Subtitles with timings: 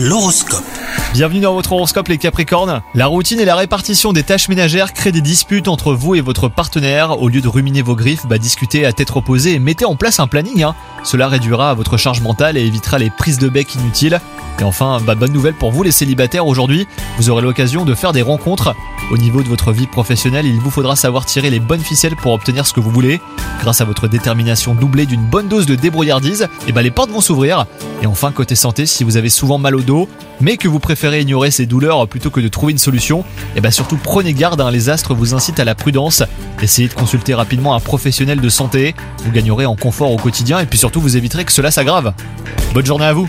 [0.00, 0.62] L'horoscope.
[1.12, 2.82] Bienvenue dans votre horoscope les Capricornes.
[2.94, 6.48] La routine et la répartition des tâches ménagères créent des disputes entre vous et votre
[6.48, 7.20] partenaire.
[7.20, 10.20] Au lieu de ruminer vos griffes, bah discutez à tête reposée et mettez en place
[10.20, 10.62] un planning.
[10.62, 10.76] hein.
[11.02, 14.20] Cela réduira votre charge mentale et évitera les prises de bec inutiles.
[14.60, 16.86] Et enfin, bah, bonne nouvelle pour vous les célibataires aujourd'hui,
[17.16, 18.74] vous aurez l'occasion de faire des rencontres.
[19.10, 22.32] Au niveau de votre vie professionnelle, il vous faudra savoir tirer les bonnes ficelles pour
[22.32, 23.20] obtenir ce que vous voulez.
[23.60, 27.20] Grâce à votre détermination doublée d'une bonne dose de débrouillardise, et bah les portes vont
[27.20, 27.66] s'ouvrir.
[28.02, 30.08] Et enfin, côté santé, si vous avez souvent mal au dos,
[30.40, 33.24] mais que vous préférez ignorer ces douleurs plutôt que de trouver une solution,
[33.56, 36.22] et bah surtout prenez garde, hein, les astres vous incitent à la prudence.
[36.60, 38.94] Essayez de consulter rapidement un professionnel de santé,
[39.24, 42.12] vous gagnerez en confort au quotidien et puis surtout vous éviterez que cela s'aggrave.
[42.74, 43.28] Bonne journée à vous